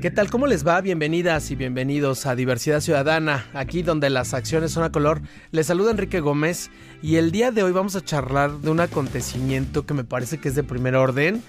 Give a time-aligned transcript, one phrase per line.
[0.00, 0.30] ¿Qué tal?
[0.30, 0.80] ¿Cómo les va?
[0.80, 5.20] Bienvenidas y bienvenidos a Diversidad Ciudadana, aquí donde las acciones son a color.
[5.50, 6.70] Les saluda Enrique Gómez
[7.02, 10.48] y el día de hoy vamos a charlar de un acontecimiento que me parece que
[10.48, 11.42] es de primer orden,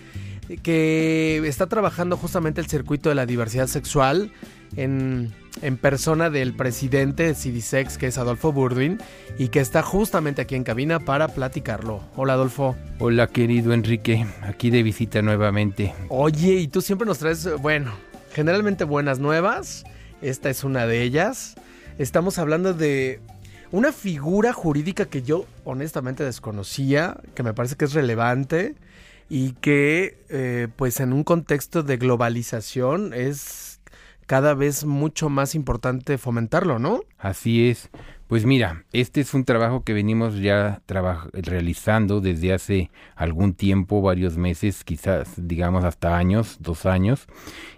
[0.64, 4.34] que está trabajando justamente el circuito de la diversidad sexual
[4.76, 5.32] en,
[5.62, 8.98] en persona del presidente de CIDISEX, que es Adolfo Burdwin,
[9.38, 12.04] y que está justamente aquí en cabina para platicarlo.
[12.18, 12.76] Hola Adolfo.
[13.00, 15.94] Hola querido Enrique, aquí de visita nuevamente.
[16.10, 17.94] Oye, y tú siempre nos traes, bueno,
[18.34, 19.84] generalmente buenas nuevas.
[20.22, 21.56] Esta es una de ellas.
[21.98, 23.20] Estamos hablando de
[23.72, 28.76] una figura jurídica que yo honestamente desconocía, que me parece que es relevante
[29.30, 33.80] y que eh, pues en un contexto de globalización es
[34.28, 37.02] cada vez mucho más importante fomentarlo, ¿no?
[37.18, 37.90] Así es.
[38.32, 40.82] Pues mira, este es un trabajo que venimos ya
[41.34, 47.28] realizando desde hace algún tiempo, varios meses, quizás digamos hasta años, dos años,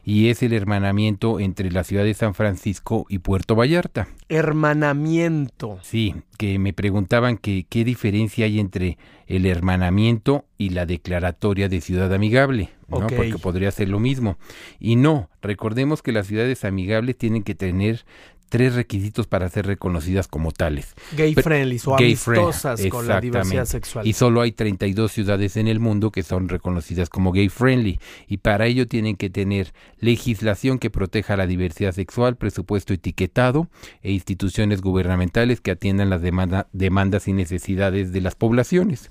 [0.04, 4.08] y es el hermanamiento entre la ciudad de San Francisco y Puerto Vallarta.
[4.30, 5.80] Hermanamiento.
[5.81, 11.81] Sí, que me preguntaban que qué diferencia hay entre el hermanamiento y la declaratoria de
[11.81, 13.08] ciudad amigable, ¿no?
[13.08, 14.38] Porque podría ser lo mismo.
[14.80, 18.06] Y no, recordemos que las ciudades amigables tienen que tener
[18.54, 20.94] tres requisitos para ser reconocidas como tales.
[21.18, 24.06] Gay friendly o amistosas con la diversidad sexual.
[24.06, 28.38] Y solo hay 32 ciudades en el mundo que son reconocidas como gay friendly y
[28.38, 33.70] para ello tienen que tener legislación que proteja la diversidad sexual, presupuesto etiquetado
[34.04, 39.09] e instituciones gubernamentales que atiendan las demandas y necesidades de las poblaciones.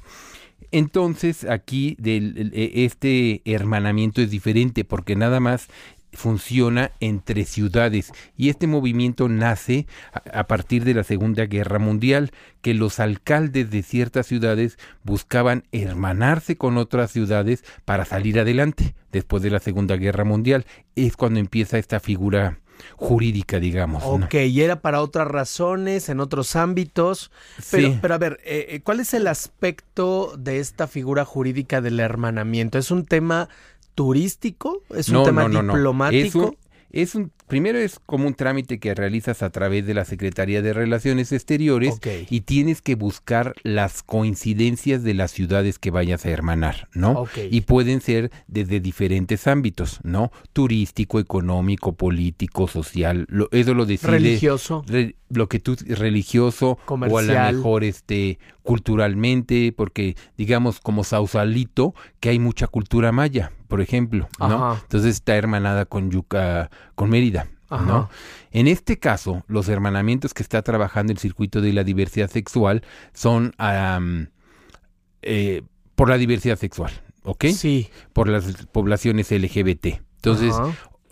[0.70, 5.66] Entonces aquí del, e, este hermanamiento es diferente porque nada más
[6.12, 12.74] funciona entre ciudades y este movimiento nace a, partir de la Segunda Guerra Mundial, que
[12.74, 19.50] los alcaldes de ciertas ciudades buscaban hermanarse con otras ciudades para salir adelante después de
[19.50, 20.66] la Segunda Guerra Mundial.
[20.96, 22.58] Es cuando empieza esta figura
[22.96, 24.02] jurídica, digamos.
[24.04, 27.30] Ok, y era para otras razones, en otros ámbitos.
[27.70, 27.98] Pero, sí.
[28.00, 32.78] pero a ver, eh, eh, ¿cuál es el aspecto de esta figura jurídica del hermanamiento?
[32.78, 33.48] ¿Es un tema
[33.94, 34.82] turístico?
[34.90, 36.56] ¿Es un tema diplomático?
[36.92, 40.74] Es un, primero es como un trámite que realizas a través de la Secretaría de
[40.74, 41.98] Relaciones Exteriores
[42.28, 47.26] y tienes que buscar las coincidencias de las ciudades que vayas a hermanar, ¿no?
[47.50, 50.32] Y pueden ser desde diferentes ámbitos, ¿no?
[50.52, 54.84] Turístico, económico, político, social, lo, eso lo decide religioso,
[55.30, 62.28] lo que tú religioso o a lo mejor este culturalmente, porque digamos como Sausalito que
[62.28, 64.74] hay mucha cultura maya, por ejemplo, ¿no?
[64.82, 68.10] Entonces está hermanada con Yuca, con Mérida, ¿no?
[68.50, 72.82] En este caso, los hermanamientos que está trabajando el circuito de la diversidad sexual
[73.14, 73.54] son
[75.22, 75.62] eh,
[75.94, 77.46] por la diversidad sexual, ¿ok?
[77.46, 77.88] Sí.
[78.12, 80.02] Por las poblaciones LGBT.
[80.16, 80.54] Entonces,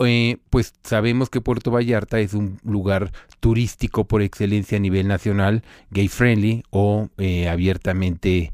[0.05, 5.63] eh, pues sabemos que Puerto Vallarta es un lugar turístico por excelencia a nivel nacional,
[5.89, 8.53] gay friendly o eh, abiertamente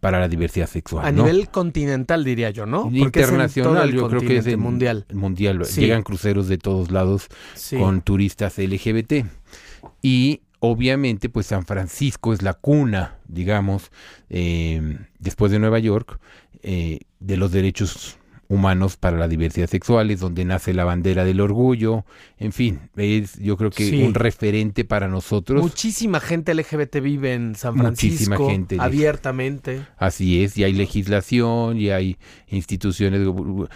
[0.00, 1.04] para la diversidad sexual.
[1.04, 2.88] A nivel continental diría yo, ¿no?
[2.92, 5.04] Internacional, yo creo que es mundial.
[5.12, 5.60] Mundial.
[5.64, 7.26] Llegan cruceros de todos lados
[7.76, 9.26] con turistas LGBT.
[10.00, 13.90] Y obviamente, pues San Francisco es la cuna, digamos,
[14.30, 16.20] eh, después de Nueva York,
[16.62, 18.16] de los derechos
[18.48, 22.04] humanos para la diversidad sexual, es donde nace la bandera del orgullo,
[22.38, 25.62] en fin, es yo creo que un referente para nosotros.
[25.62, 29.86] Muchísima gente LGBT vive en San Francisco, Muchísima gente abiertamente.
[29.98, 32.16] Así es, y hay legislación, y hay
[32.48, 33.20] instituciones,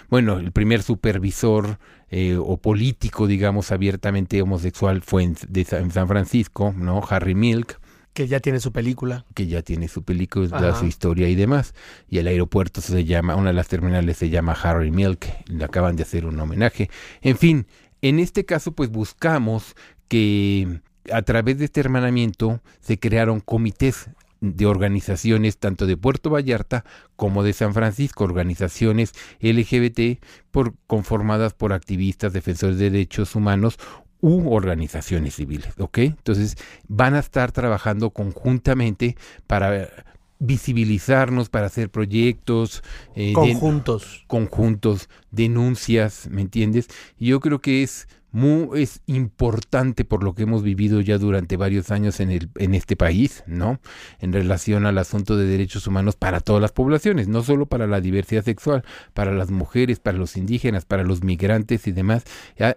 [0.08, 1.78] bueno, el primer supervisor
[2.10, 7.02] eh, o político, digamos, abiertamente homosexual fue en, de, en San Francisco, ¿no?
[7.08, 7.78] Harry Milk.
[8.12, 9.24] Que ya tiene su película.
[9.34, 11.74] Que ya tiene su película, su historia y demás.
[12.08, 15.96] Y el aeropuerto se llama, una de las terminales se llama Harry Milk, le acaban
[15.96, 16.90] de hacer un homenaje.
[17.22, 17.66] En fin,
[18.02, 19.74] en este caso pues buscamos
[20.08, 24.10] que a través de este hermanamiento se crearon comités
[24.42, 26.84] de organizaciones tanto de Puerto Vallarta
[27.14, 30.20] como de San Francisco, organizaciones LGBT
[30.50, 33.78] por, conformadas por activistas, defensores de derechos humanos
[34.22, 35.98] u organizaciones civiles, ¿ok?
[35.98, 36.56] Entonces
[36.88, 39.16] van a estar trabajando conjuntamente
[39.46, 39.90] para
[40.38, 42.82] visibilizarnos, para hacer proyectos
[43.14, 44.24] eh, conjuntos.
[44.28, 46.88] conjuntos denuncias, ¿me entiendes?
[47.18, 51.58] Y yo creo que es muy, es importante por lo que hemos vivido ya durante
[51.58, 53.78] varios años en, el, en este país, ¿no?
[54.20, 58.00] En relación al asunto de derechos humanos para todas las poblaciones, no solo para la
[58.00, 62.24] diversidad sexual, para las mujeres, para los indígenas, para los migrantes y demás,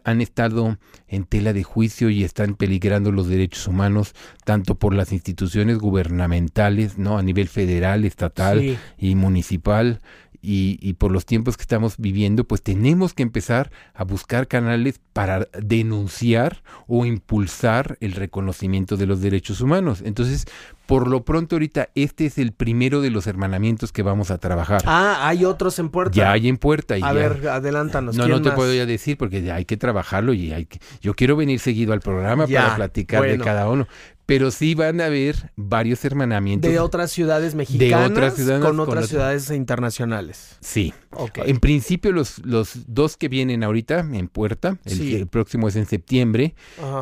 [0.03, 4.13] han estado en tela de juicio y están peligrando los derechos humanos
[4.43, 7.17] tanto por las instituciones gubernamentales, ¿no?
[7.17, 10.01] A nivel federal, estatal y municipal,
[10.45, 15.47] y, por los tiempos que estamos viviendo, pues tenemos que empezar a buscar canales para
[15.59, 20.03] denunciar o impulsar el reconocimiento de los derechos humanos.
[20.05, 20.45] Entonces,
[20.85, 24.83] por lo pronto ahorita este es el primero de los hermanamientos que vamos a trabajar.
[24.85, 26.15] Ah, hay otros en puerta.
[26.15, 26.97] Ya hay en puerta.
[26.97, 28.15] Y a ver, adelántanos.
[28.15, 30.79] No, no te puedo ya decir porque ya hay que trabajarlo y hay que...
[31.01, 33.87] Yo quiero venir seguido al programa para platicar de cada uno
[34.25, 36.71] pero sí van a haber varios hermanamientos.
[36.71, 40.57] De otras ciudades mexicanas de otras ciudades con otras ciudades internacionales.
[40.61, 40.93] Sí.
[41.35, 46.55] En principio los, los dos que vienen ahorita en puerta, el, próximo es en septiembre,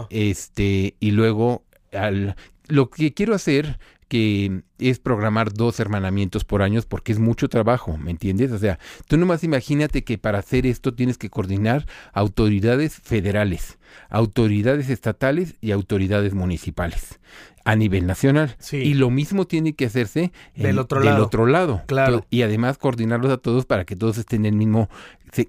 [0.10, 2.36] este y luego al,
[2.68, 7.98] lo que quiero hacer que es programar dos hermanamientos por año porque es mucho trabajo,
[7.98, 8.52] ¿me entiendes?
[8.52, 13.78] O sea, tú nomás imagínate que para hacer esto tienes que coordinar autoridades federales,
[14.10, 17.20] autoridades estatales y autoridades municipales
[17.66, 18.56] a nivel nacional.
[18.72, 21.26] Y lo mismo tiene que hacerse del, otro, lado.
[21.26, 21.82] otro lado.
[21.88, 22.26] Claro.
[22.30, 24.90] Y además coordinarlos a todos para que todos estén en el mismo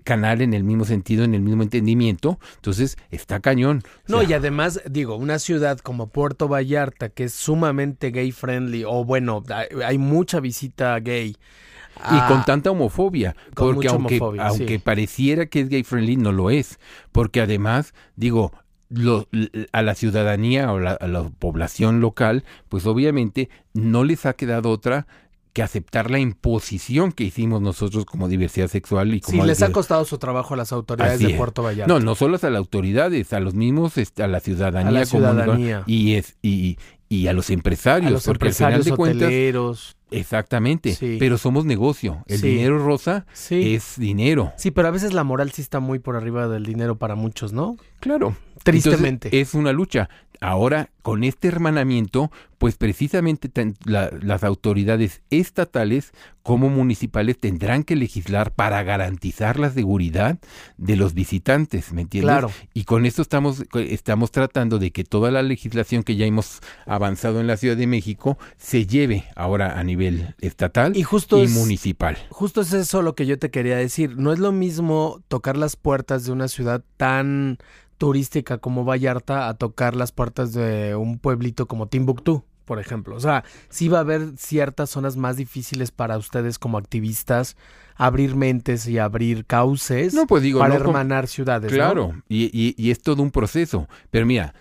[0.05, 2.39] canal, en el mismo sentido, en el mismo entendimiento.
[2.57, 3.83] Entonces, está cañón.
[4.07, 9.05] No, y además, digo, una ciudad como Puerto Vallarta, que es sumamente gay friendly, o
[9.05, 9.43] bueno,
[9.85, 11.37] hay mucha visita gay.
[11.97, 16.51] Y con ah, tanta homofobia, porque aunque, aunque pareciera que es gay friendly, no lo
[16.51, 16.81] es,
[17.13, 18.53] porque además, digo,
[19.73, 25.07] a la ciudadanía o a la población local, pues obviamente no les ha quedado otra
[25.55, 29.71] que aceptar la imposición que hicimos nosotros como diversidad sexual y como sí les ha
[29.71, 31.87] costado su trabajo a las autoridades de Puerto Vallarta.
[31.87, 35.07] No no solo a las autoridades a los mismos este, a la ciudadanía, a la
[35.07, 35.85] ciudadanía.
[35.87, 36.77] y es y,
[37.09, 39.97] y a los empresarios a los porque empresarios al final de hoteleros.
[40.11, 42.23] Exactamente, pero somos negocio.
[42.27, 44.53] El dinero rosa es dinero.
[44.57, 47.53] Sí, pero a veces la moral sí está muy por arriba del dinero para muchos,
[47.53, 47.77] ¿no?
[48.01, 48.37] Claro.
[48.63, 49.41] Tristemente.
[49.41, 50.09] es una lucha.
[50.45, 53.51] Ahora, con este hermanamiento, pues precisamente
[53.85, 56.13] las autoridades estatales
[56.43, 60.39] como municipales tendrán que legislar para garantizar la seguridad
[60.77, 62.31] de los visitantes, ¿me entiendes?
[62.31, 62.51] Claro.
[62.75, 67.41] Y con esto estamos, estamos tratando de que toda la legislación que ya hemos avanzado
[67.41, 72.19] en la Ciudad de México se lleve ahora a nivel estatal y, justo y municipal.
[72.29, 74.19] Justo es eso lo que yo te quería decir.
[74.19, 77.57] No es lo mismo tocar las puertas de una ciudad tan
[77.99, 83.17] turística como Vallarta a tocar las puertas de un pueblito como Timbuktu, por ejemplo.
[83.17, 87.57] O sea, sí va a haber ciertas zonas más difíciles para ustedes como activistas
[87.97, 91.73] abrir mentes y abrir cauces no, pues digo, para hermanar ciudades.
[91.73, 93.89] Claro, y, y, y, es todo un proceso.
[94.11, 94.55] Pero mira,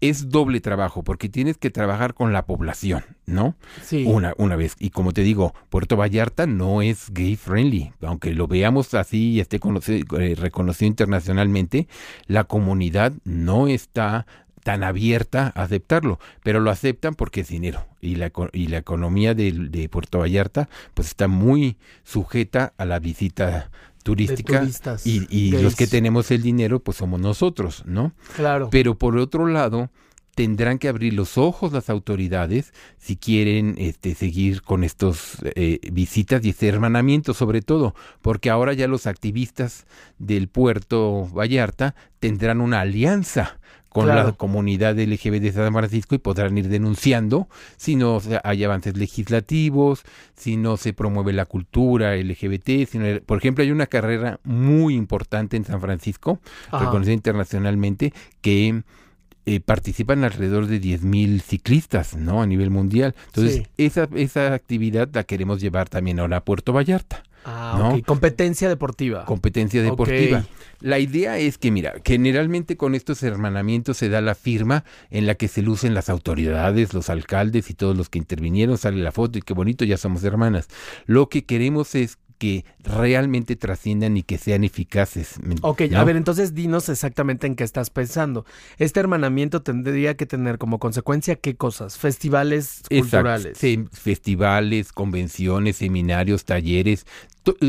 [0.00, 3.54] es doble trabajo porque tienes que trabajar con la población, ¿no?
[3.82, 4.04] Sí.
[4.06, 4.76] Una, una vez.
[4.78, 9.40] Y como te digo, Puerto Vallarta no es gay friendly, aunque lo veamos así y
[9.40, 11.88] esté eh, reconocido internacionalmente,
[12.26, 14.26] la comunidad no está
[14.62, 19.34] tan abierta a aceptarlo, pero lo aceptan porque es dinero y la, y la economía
[19.34, 23.70] de, de Puerto Vallarta pues está muy sujeta a la visita
[24.02, 24.66] turística
[25.04, 28.12] y, los que tenemos el dinero pues somos nosotros, ¿no?
[28.36, 28.68] Claro.
[28.70, 29.90] Pero por otro lado
[30.34, 36.44] tendrán que abrir los ojos las autoridades si quieren este, seguir con estos eh, visitas
[36.44, 39.86] y este hermanamiento sobre todo, porque ahora ya los activistas
[40.18, 43.60] del puerto Vallarta tendrán una alianza
[43.90, 48.96] con la comunidad LGBT de San Francisco y podrán ir denunciando si no hay avances
[48.96, 50.04] legislativos,
[50.36, 52.86] si no se promueve la cultura LGBT.
[52.88, 56.38] Si por ejemplo, hay una carrera muy importante en San Francisco,
[56.70, 58.84] reconocida internacionalmente, que
[59.50, 62.40] eh, participan alrededor de 10.000 ciclistas, ¿no?
[62.40, 63.16] A nivel mundial.
[63.26, 67.24] Entonces, esa, esa actividad la queremos llevar también ahora a Puerto Vallarta.
[67.44, 69.24] Ah, Competencia deportiva.
[69.24, 70.44] Competencia deportiva.
[70.78, 75.34] La idea es que, mira, generalmente con estos hermanamientos se da la firma en la
[75.34, 79.36] que se lucen las autoridades, los alcaldes y todos los que intervinieron, sale la foto
[79.36, 80.68] y qué bonito, ya somos hermanas.
[81.06, 85.34] Lo que queremos es que realmente trasciendan y que sean eficaces.
[85.60, 88.46] Ok, a ver, entonces dinos exactamente en qué estás pensando.
[88.78, 91.98] Este hermanamiento tendría que tener como consecuencia qué cosas?
[91.98, 93.58] Festivales culturales.
[93.58, 97.04] Sí, festivales, convenciones, seminarios, talleres,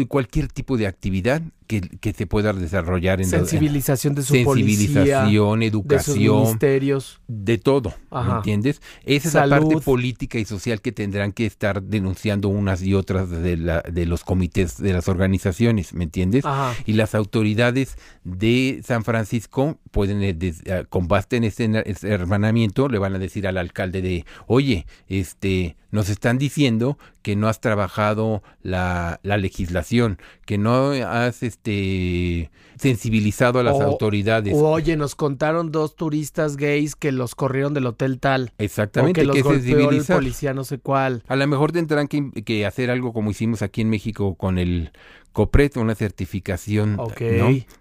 [0.08, 6.18] cualquier tipo de actividad que, que se pueda desarrollar en sensibilización de su sensibilización, educación,
[6.18, 8.82] de sus ministerios, de todo, ¿me entiendes?
[9.06, 13.30] Esa es la parte política y social que tendrán que estar denunciando unas y otras
[13.30, 16.44] de, la, de los comités de las organizaciones, ¿me entiendes?
[16.86, 21.70] Y las autoridades de San Francisco pueden, eh, eh, con base en este,
[22.04, 27.48] hermanamiento, le van a decir al alcalde de, oye, este, nos están diciendo que no
[27.48, 34.56] has trabajado la, la legislación, que no has este sensibilizado a las autoridades.
[34.58, 38.54] oye, nos contaron dos turistas gays que los corrieron del hotel tal.
[38.58, 41.24] Exactamente, que los golpeó el policía no sé cuál.
[41.28, 44.92] A lo mejor tendrán que, que hacer algo como hicimos aquí en México con el
[45.34, 46.98] COPRET, una certificación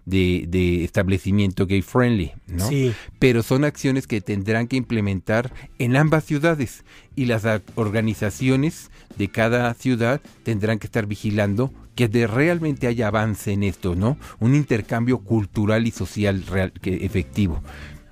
[0.05, 2.67] de, de, establecimiento gay friendly, ¿no?
[2.67, 2.93] Sí.
[3.19, 9.73] Pero son acciones que tendrán que implementar en ambas ciudades y las organizaciones de cada
[9.73, 14.17] ciudad tendrán que estar vigilando que de realmente haya avance en esto, ¿no?
[14.39, 17.61] Un intercambio cultural y social real, que, efectivo.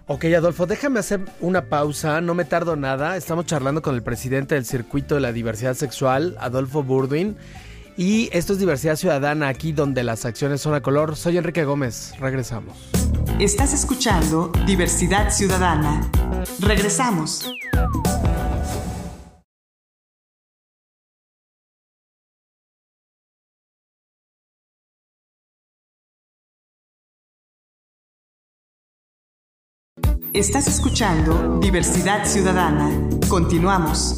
[0.07, 3.15] Ok, Adolfo, déjame hacer una pausa, no me tardo nada.
[3.15, 7.37] Estamos charlando con el presidente del Circuito de la Diversidad Sexual, Adolfo Burdwin.
[7.97, 11.15] Y esto es Diversidad Ciudadana, aquí donde las acciones son a color.
[11.15, 12.77] Soy Enrique Gómez, regresamos.
[13.39, 16.09] Estás escuchando Diversidad Ciudadana.
[16.59, 17.49] Regresamos.
[30.33, 32.89] Estás escuchando Diversidad Ciudadana.
[33.27, 34.15] Continuamos.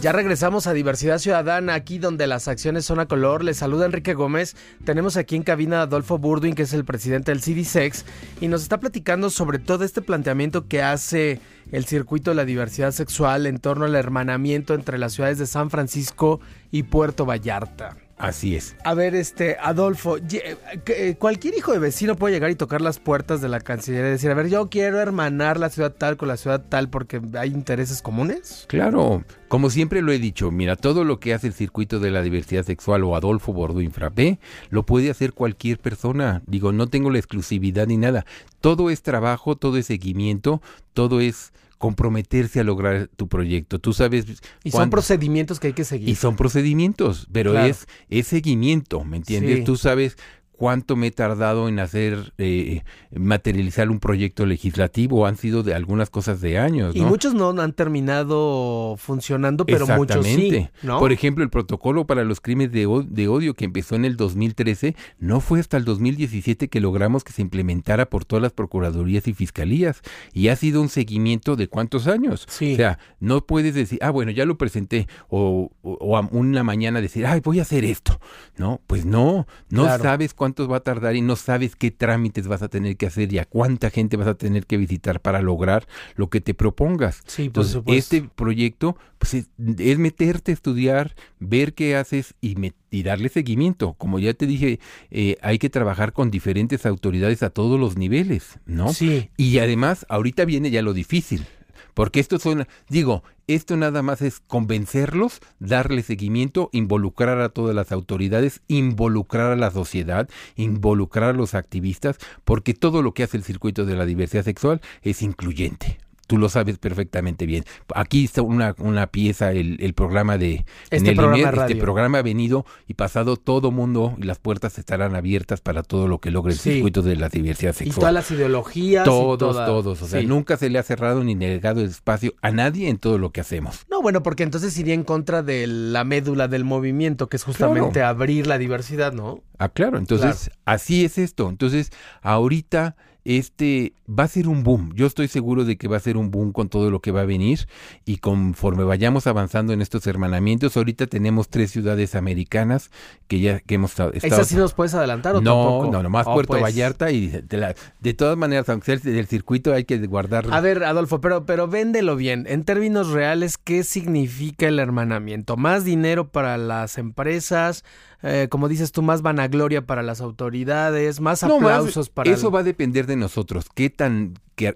[0.00, 3.44] Ya regresamos a Diversidad Ciudadana, aquí donde las acciones son a color.
[3.44, 4.56] Les saluda Enrique Gómez.
[4.82, 8.06] Tenemos aquí en cabina a Adolfo Burdwin, que es el presidente del CDSEX,
[8.40, 11.38] y nos está platicando sobre todo este planteamiento que hace
[11.70, 15.68] el circuito de la diversidad sexual en torno al hermanamiento entre las ciudades de San
[15.68, 16.40] Francisco
[16.70, 17.98] y Puerto Vallarta.
[18.16, 18.76] Así es.
[18.84, 23.42] A ver, este, Adolfo, eh, cualquier hijo de vecino puede llegar y tocar las puertas
[23.42, 26.38] de la Cancillería y decir, a ver, yo quiero hermanar la ciudad tal con la
[26.38, 28.64] ciudad tal porque hay intereses comunes.
[28.68, 32.22] Claro, como siempre lo he dicho, mira, todo lo que hace el circuito de la
[32.22, 34.38] diversidad sexual o Adolfo Bordo Infrapé,
[34.68, 36.40] lo puede hacer cualquier persona.
[36.46, 38.24] Digo, no tengo la exclusividad ni nada.
[38.60, 43.80] Todo es trabajo, todo es seguimiento, todo es comprometerse a lograr tu proyecto.
[43.80, 44.40] Tú sabes...
[44.62, 46.08] Y son procedimientos que hay que seguir.
[46.08, 49.64] Y son procedimientos, pero es, es seguimiento, ¿me entiendes?
[49.64, 50.16] Tú sabes
[50.60, 52.82] cuánto me he tardado en hacer, eh,
[53.16, 55.24] materializar un proyecto legislativo.
[55.24, 56.94] Han sido de algunas cosas de años.
[56.94, 60.68] Y muchos no han terminado funcionando, pero muchos sí.
[60.82, 64.96] Por ejemplo, el protocolo para los crímenes de, de, odio que empezó en el 2013,
[65.18, 69.32] no fue hasta el 2017 que logramos que se implementara por todas las procuradurías y
[69.32, 70.02] fiscalías.
[70.34, 72.46] Y ha sido un seguimiento de cuántos años.
[72.46, 77.24] O sea, no puedes decir, ah, bueno, ya lo presenté, o, o, una mañana decir,
[77.24, 78.20] ay, voy a hacer esto.
[78.58, 82.62] No, pues no, no sabes cuánto va a tardar y no sabes qué trámites vas
[82.62, 85.86] a tener que hacer y a cuánta gente vas a tener que visitar para lograr
[86.16, 87.22] lo que te propongas.
[87.26, 92.56] Sí, por Entonces, este proyecto pues, es, meterte a estudiar, ver qué haces y,
[92.90, 93.94] y darle seguimiento.
[93.94, 94.80] Como ya te dije,
[95.10, 98.92] eh, hay que trabajar con diferentes autoridades a todos los niveles, ¿no?
[98.92, 99.30] Sí.
[99.36, 101.46] Y además, ahorita viene ya lo difícil.
[101.94, 107.92] Porque esto son, digo, esto nada más es convencerlos, darle seguimiento, involucrar a todas las
[107.92, 113.44] autoridades, involucrar a la sociedad, involucrar a los activistas, porque todo lo que hace el
[113.44, 115.98] circuito de la diversidad sexual es incluyente
[116.30, 117.64] tú lo sabes perfectamente bien.
[117.92, 122.64] Aquí está una, una pieza, el, el programa de este, programa, este programa ha venido
[122.86, 126.58] y pasado todo mundo y las puertas estarán abiertas para todo lo que logre el
[126.60, 127.96] circuito de la diversidad sexual.
[127.96, 129.04] Y todas las ideologías.
[129.04, 130.02] Todos, todos.
[130.02, 133.18] O sea, nunca se le ha cerrado ni negado el espacio a nadie en todo
[133.18, 133.84] lo que hacemos.
[133.90, 138.04] No, bueno, porque entonces iría en contra de la médula del movimiento, que es justamente
[138.04, 139.42] abrir la diversidad, ¿no?
[139.58, 139.98] Ah, claro.
[139.98, 141.48] Entonces, así es esto.
[141.48, 141.90] Entonces,
[142.22, 144.92] ahorita este va a ser un boom.
[144.94, 147.22] Yo estoy seguro de que va a ser un boom con todo lo que va
[147.22, 147.68] a venir
[148.04, 152.90] y conforme vayamos avanzando en estos hermanamientos, ahorita tenemos tres ciudades americanas
[153.28, 154.12] que ya que hemos estado.
[154.14, 155.54] ¿Esas sí nos puedes adelantar o no?
[155.54, 155.92] Tampoco?
[155.92, 156.62] No, nomás oh, Puerto pues.
[156.62, 160.54] Vallarta y de, de, todas maneras, aunque sea del circuito, hay que guardarlo.
[160.54, 162.46] A ver, Adolfo, pero, pero véndelo bien.
[162.48, 165.56] En términos reales, ¿qué significa el hermanamiento?
[165.56, 167.84] ¿Más dinero para las empresas?
[168.22, 172.30] Eh, como dices tú, más vanagloria para las autoridades, más aplausos para...
[172.30, 174.34] Eso va a depender de nosotros, qué tan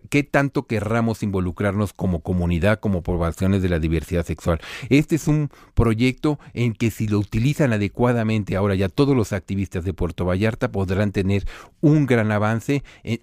[0.08, 4.60] qué tanto querramos involucrarnos como comunidad, como poblaciones de la diversidad sexual.
[4.88, 9.84] Este es un proyecto en que si lo utilizan adecuadamente ahora ya todos los activistas
[9.84, 11.46] de Puerto Vallarta podrán tener
[11.80, 13.20] un gran avance en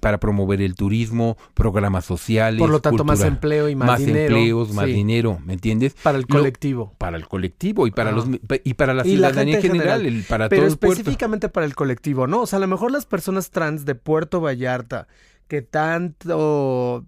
[0.00, 2.58] para promover el turismo, programas sociales.
[2.58, 4.36] Por lo tanto, más empleo y más, dinero.
[4.36, 5.94] empleos, más dinero, ¿me entiendes?
[6.02, 6.92] Para el colectivo.
[6.98, 8.26] para el colectivo y para los
[8.64, 12.42] y para la ciudadanía en general, para Pero específicamente para el colectivo, ¿no?
[12.42, 15.06] O sea, a lo mejor las personas trans de Puerto Vallarta
[15.50, 17.04] que tanto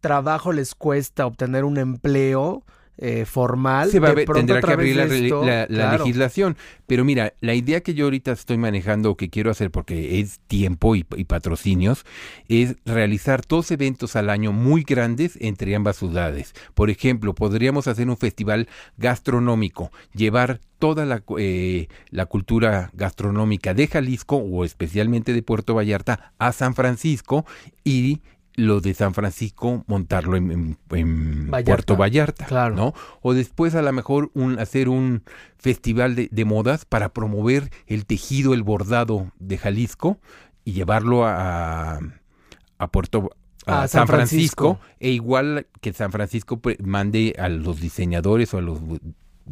[0.00, 2.64] trabajo les cuesta obtener un empleo,
[3.00, 3.90] eh, formal.
[3.90, 5.66] Se va tendrá que abrir la,
[5.98, 6.56] legislación.
[6.86, 10.40] Pero mira, la idea que yo ahorita estoy manejando o que quiero hacer, porque es
[10.48, 12.04] tiempo y, patrocinios,
[12.48, 16.54] es realizar dos eventos al año muy grandes entre ambas ciudades.
[16.74, 23.86] Por ejemplo, podríamos hacer un festival gastronómico, llevar toda la, eh, la cultura gastronómica de
[23.86, 27.46] Jalisco o especialmente de Puerto Vallarta a San Francisco
[27.84, 28.22] y
[28.58, 30.76] lo de San Francisco montarlo en,
[31.64, 32.74] Puerto Vallarta, claro.
[32.74, 32.94] ¿no?
[33.22, 35.22] O después a lo mejor un, hacer un
[35.58, 40.18] festival de, modas para promover el tejido, el bordado de Jalisco
[40.64, 42.00] y llevarlo a,
[42.78, 43.30] a Puerto
[43.64, 44.80] a, San, Francisco.
[44.98, 48.80] e igual que San Francisco mande a los diseñadores o a los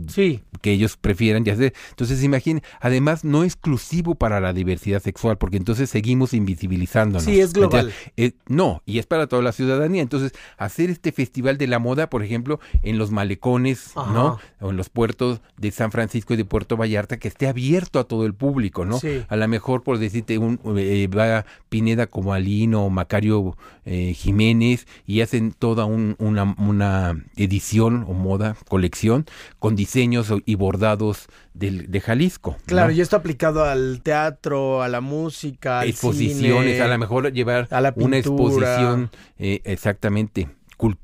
[0.08, 0.42] sí.
[0.60, 1.74] que ellos prefieran ya hacer.
[1.90, 7.24] Entonces, imaginen, además no exclusivo para la diversidad sexual, porque entonces seguimos invisibilizándonos.
[7.24, 7.92] Sí, es global.
[8.16, 10.02] Eh, no, y es para toda la ciudadanía.
[10.02, 14.38] Entonces, hacer este festival de la moda, por ejemplo, en los malecones, ¿no?
[14.60, 18.04] O en los puertos de San Francisco y de Puerto Vallarta, que esté abierto a
[18.04, 18.98] todo el público, ¿no?
[18.98, 19.22] Sí.
[19.28, 24.86] A lo mejor, por decirte, un, eh, va Pineda como Alino o Macario eh, Jiménez
[25.06, 29.26] y hacen toda una, una edición o moda, colección,
[29.58, 32.56] con diseños y bordados de, de Jalisco.
[32.66, 37.68] Claro, y esto aplicado al teatro, a la música, al exposiciones, a lo mejor llevar
[37.96, 40.48] una exposición eh, exactamente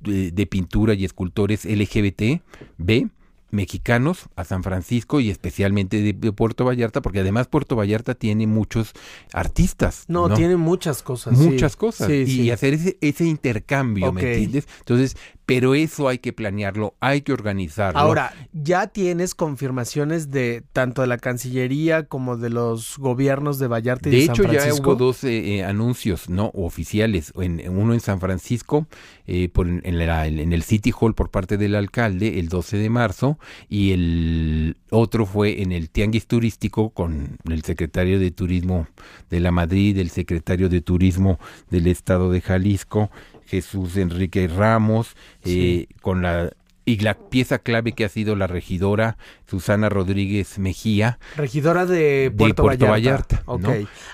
[0.05, 2.43] eh, de pintura y escultores LGBT,
[2.77, 3.09] B,
[3.53, 8.93] mexicanos a San Francisco y especialmente de, Puerto Vallarta, porque además Puerto Vallarta tiene muchos
[9.33, 10.05] artistas.
[10.09, 11.39] No, tiene muchas cosas.
[11.39, 12.11] Muchas cosas.
[12.11, 14.67] y hacer ese, ese intercambio, ¿me entiendes?
[14.81, 17.99] Entonces, pero eso hay que planearlo, hay que organizarlo.
[17.99, 24.09] Ahora, ya tienes confirmaciones de tanto de la Cancillería como de los gobiernos de Vallarta
[24.09, 24.53] y de, San Francisco.
[24.53, 28.87] De hecho, ya hubo dos eh, eh, anuncios no oficiales, en, uno en San Francisco,
[29.27, 33.39] eh, por, en, en, el City Hall por parte del alcalde el 12 de marzo,
[33.69, 38.87] y el otro fue en el Tianguis Turístico con el secretario de Turismo
[39.31, 41.39] de la Madrid, el secretario de Turismo
[41.71, 43.11] del Estado de Jalisco,
[43.53, 46.53] Jesús Enrique Ramos, eh, con la
[46.87, 51.19] y la pieza clave que ha sido la regidora Susana Rodríguez Mejía.
[51.37, 53.45] Regidora de Puerto, Vallarta.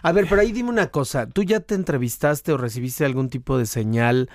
[0.02, 1.28] A ver, pero ahí dime una cosa.
[1.28, 4.28] ¿Tú ya te entrevistaste o recibiste algún tipo de señal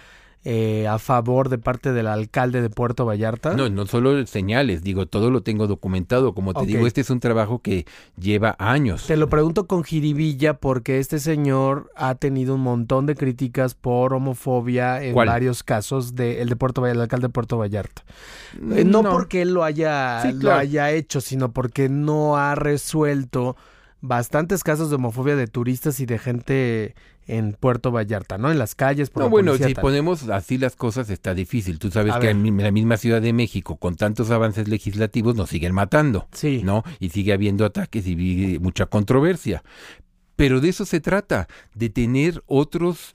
[0.45, 3.53] eh, a favor de parte del alcalde de Puerto Vallarta?
[3.53, 6.33] No, no solo señales, digo, todo lo tengo documentado.
[6.33, 7.85] Como te digo, este es un trabajo que
[8.17, 9.07] lleva años.
[9.07, 14.13] Te lo pregunto con jiribilla porque este señor ha tenido un montón de críticas por
[14.13, 18.03] homofobia en varios casos de el de Puerto Vallarta, el alcalde de Puerto Vallarta.
[18.75, 23.55] Eh, no, porque él lo haya, lo haya hecho, sino porque no ha resuelto
[24.03, 26.93] bastantes casos de homofobia de turistas y de gente
[27.25, 28.51] en Puerto Vallarta, ¿no?
[28.51, 29.09] En las calles.
[29.09, 31.79] Por no, bueno, si ponemos así las cosas está difícil.
[31.79, 35.73] Tú sabes que en la misma Ciudad de México, con tantos avances legislativos, nos siguen
[35.73, 36.27] matando.
[36.33, 36.61] Sí.
[36.65, 36.83] ¿No?
[36.99, 39.63] Y sigue habiendo ataques y mucha controversia.
[40.35, 43.13] Pero de eso se trata, de tener otros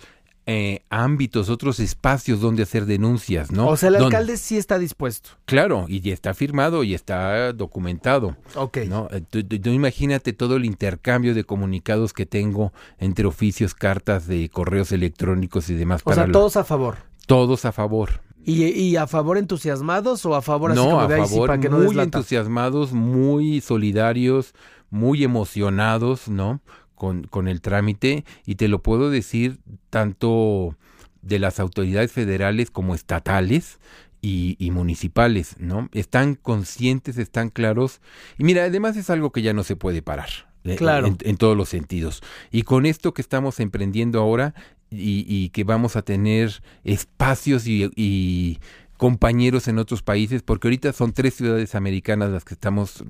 [0.51, 3.69] eh, ámbitos, otros espacios donde hacer denuncias, ¿no?
[3.69, 5.29] O sea, el alcalde sí está dispuesto.
[5.45, 8.35] Claro, y ya está firmado y está documentado.
[8.55, 8.79] Ok.
[8.89, 9.09] ¿no?
[9.11, 14.91] Eh, tú, imagínate todo el intercambio de comunicados que tengo entre oficios, cartas de correos
[14.91, 16.01] electrónicos y demás.
[16.03, 16.97] O sea, todos a favor.
[17.27, 18.23] Todos a favor.
[18.43, 22.95] ¿Y, a favor entusiasmados o a favor así no, a favor, que no muy entusiasmados,
[22.95, 24.55] muy solidarios,
[24.89, 26.63] muy emocionados, ¿no?
[26.99, 29.59] Con, con el trámite y te lo puedo decir
[29.89, 30.77] tanto
[31.23, 33.79] de las autoridades federales como estatales
[34.21, 35.89] y, y, municipales, ¿no?
[35.93, 38.01] Están conscientes, están claros.
[38.37, 40.29] Y mira, además es algo que ya no se puede parar.
[40.65, 41.17] Eh, claro.
[41.23, 42.23] En, todos los sentidos.
[42.51, 44.55] Y con esto que estamos emprendiendo ahora
[44.91, 48.59] y, y que vamos a tener espacios y, y
[48.99, 53.05] compañeros en otros países, porque ahorita son tres ciudades americanas las que estamos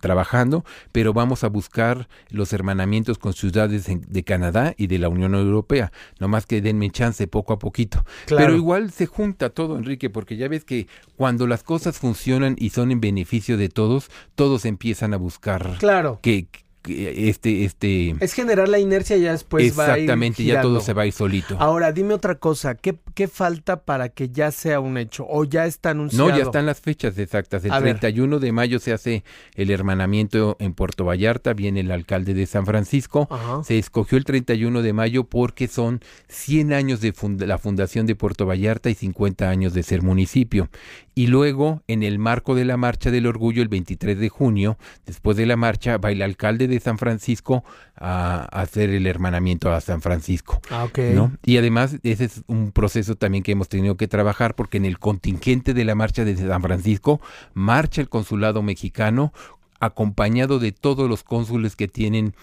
[0.00, 5.34] trabajando, pero vamos a buscar los hermanamientos con ciudades de Canadá y de la Unión
[5.34, 5.92] Europea.
[6.18, 8.04] No más que denme chance poco a poquito.
[8.26, 12.70] Pero igual se junta todo, Enrique, porque ya ves que cuando las cosas funcionan y
[12.70, 16.20] son en beneficio de todos, todos empiezan a buscar claro.
[16.22, 16.48] que
[16.86, 21.06] este este es generar la inercia y ya después exactamente ya todo se va a
[21.06, 21.56] ir solito.
[21.58, 25.66] Ahora dime otra cosa ¿qué, qué falta para que ya sea un hecho o ya
[25.66, 27.64] está anunciado no ya están las fechas exactas.
[27.64, 32.46] El 31 de mayo se hace el hermanamiento en Puerto Vallarta viene el alcalde de
[32.46, 33.28] San Francisco.
[33.64, 37.12] Se escogió el 31 de mayo porque son 100 años de
[37.46, 40.68] la fundación de Puerto Vallarta y 50 años de ser municipio.
[41.14, 45.36] Y luego en el marco de la marcha del orgullo el 23 de junio después
[45.36, 47.64] de la marcha va el alcalde de San Francisco
[47.96, 50.60] a, hacer el hermanamiento a San Francisco.
[50.70, 50.98] Ah, ok.
[51.14, 51.32] ¿no?
[51.44, 54.98] Y además ese es un proceso también que hemos tenido que trabajar porque en el
[54.98, 57.20] contingente de la marcha de San Francisco
[57.54, 59.32] marcha el consulado mexicano
[59.80, 62.34] acompañado de todos los cónsules que tienen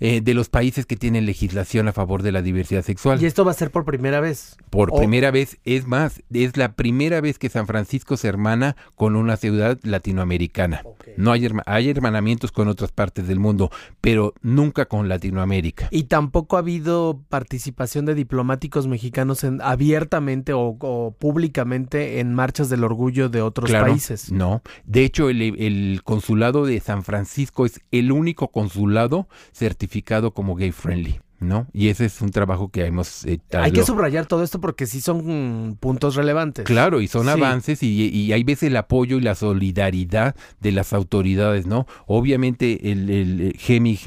[0.00, 3.22] eh, de los países que tienen legislación a favor de la diversidad sexual.
[3.22, 4.56] Y esto va a ser por primera vez.
[4.70, 8.76] Por O- primera vez, es más, es la primera vez que San Francisco se hermana
[8.96, 10.82] con una ciudad latinoamericana.
[11.16, 15.88] No hay, herma- hay hermanamientos con otras partes del mundo, pero nunca con Latinoamérica.
[15.90, 22.68] Y tampoco ha habido participación de diplomáticos mexicanos en, abiertamente o, o públicamente en marchas
[22.70, 24.32] del orgullo de otros Claro, países.
[24.32, 29.89] No, de hecho el, el consulado de San Francisco es el único consulado certificado
[30.32, 31.66] como gay friendly, ¿no?
[31.72, 35.00] Y ese es un trabajo que hemos eh, Hay que subrayar todo esto porque sí
[35.00, 36.64] son puntos relevantes.
[36.64, 37.30] Claro, y son Sí.
[37.30, 41.86] avances y, y hay veces el apoyo y la solidaridad de las autoridades, ¿no?
[42.06, 43.98] Obviamente el, el Gemi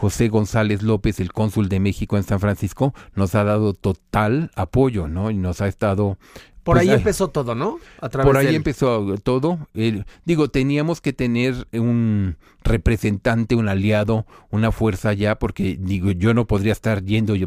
[0.00, 5.08] José González López, el cónsul de México en San Francisco, nos ha dado total apoyo,
[5.08, 5.32] ¿no?
[5.32, 6.18] Y nos ha estado...
[6.62, 7.78] Por pues, ahí ay, empezó todo, ¿no?
[8.00, 9.58] A través Por ahí de empezó todo.
[10.24, 16.46] Digo, teníamos que tener un representante, un aliado, una fuerza ya, porque digo, yo no
[16.46, 17.46] podría estar yendo yo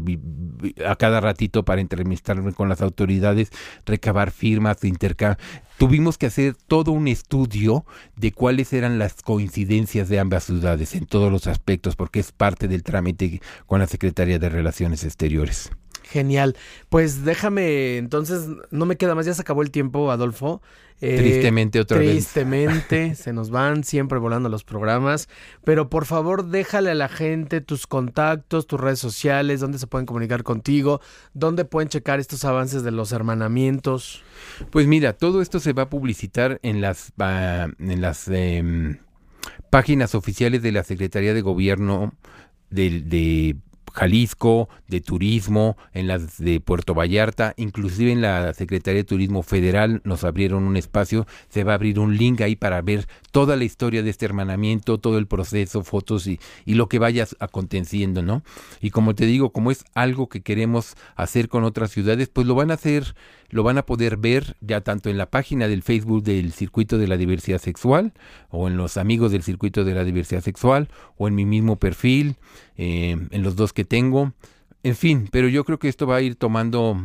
[0.84, 3.50] a cada ratito para entrevistarme con las autoridades,
[3.86, 5.42] recabar firmas, intercambio.
[5.82, 11.06] Tuvimos que hacer todo un estudio de cuáles eran las coincidencias de ambas ciudades en
[11.06, 15.72] todos los aspectos, porque es parte del trámite con la Secretaría de Relaciones Exteriores.
[16.04, 16.56] Genial.
[16.88, 20.62] Pues déjame, entonces, no me queda más, ya se acabó el tiempo, Adolfo.
[21.02, 22.10] Eh, Tristemente otra vez.
[22.10, 25.28] Tristemente, se nos van siempre volando los programas.
[25.64, 30.06] Pero por favor, déjale a la gente tus contactos, tus redes sociales, dónde se pueden
[30.06, 31.00] comunicar contigo,
[31.34, 34.22] dónde pueden checar estos avances de los hermanamientos.
[34.70, 39.00] Pues mira, todo esto se va a publicitar en las, en las em,
[39.70, 42.14] páginas oficiales de la Secretaría de Gobierno
[42.70, 43.56] de, de
[43.92, 50.00] Jalisco, de Turismo, en las de Puerto Vallarta, inclusive en la Secretaría de Turismo Federal
[50.04, 53.64] nos abrieron un espacio, se va a abrir un link ahí para ver toda la
[53.64, 58.42] historia de este hermanamiento, todo el proceso, fotos y, y lo que vaya aconteciendo, ¿no?
[58.80, 62.54] Y como te digo, como es algo que queremos hacer con otras ciudades, pues lo
[62.54, 63.14] van a hacer,
[63.52, 67.06] lo van a poder ver ya tanto en la página del Facebook del Circuito de
[67.06, 68.14] la Diversidad Sexual,
[68.48, 72.36] o en los amigos del Circuito de la Diversidad Sexual, o en mi mismo perfil,
[72.76, 74.32] eh, en los dos que tengo.
[74.82, 76.96] En fin, pero yo creo que esto va a ir tomando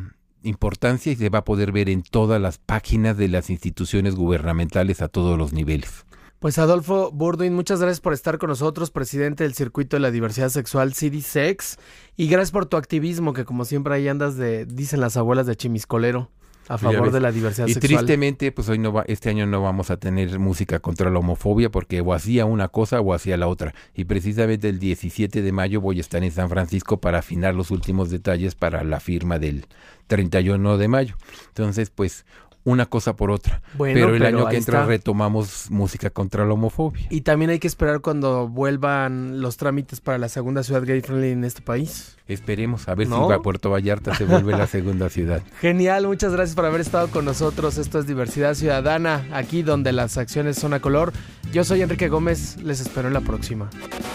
[0.41, 5.01] importancia y se va a poder ver en todas las páginas de las instituciones gubernamentales
[5.01, 6.05] a todos los niveles.
[6.39, 10.49] Pues Adolfo Burduin, muchas gracias por estar con nosotros, presidente del Circuito de la Diversidad
[10.49, 11.77] Sexual CDSEX,
[12.15, 15.55] y gracias por tu activismo, que como siempre ahí andas de, dicen las abuelas de
[15.55, 16.29] Chimiscolero,
[16.69, 17.99] a Ya favor de la diversidad Y sexual.
[18.05, 21.69] tristemente, pues hoy no va, este año no vamos a tener música contra la homofobia
[21.69, 23.73] porque o hacía una cosa o hacía la otra.
[23.93, 27.71] Y precisamente el 17 de mayo voy a estar en San Francisco para afinar los
[27.71, 29.65] últimos detalles para la firma del
[30.07, 31.15] 31 de mayo.
[31.49, 32.25] Entonces, pues
[32.67, 33.61] una cosa por otra.
[33.75, 34.87] Bueno, pero el pero año que entra está.
[34.87, 37.07] retomamos música contra la homofobia.
[37.09, 41.29] Y también hay que esperar cuando vuelvan los trámites para la segunda ciudad gay friendly
[41.29, 42.17] en este país.
[42.27, 43.23] Esperemos a ver ¿No?
[43.23, 45.41] si va Puerto Vallarta se vuelve la segunda ciudad.
[45.61, 47.77] Genial, muchas gracias por haber estado con nosotros.
[47.77, 51.13] Esto es Diversidad Ciudadana, aquí donde las acciones son a color.
[51.53, 53.69] Yo soy Enrique Gómez, les espero en la próxima.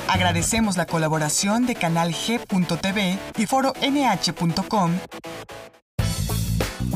[0.08, 4.90] Agradecemos la colaboración de Canal G.tv y Foro NH.com.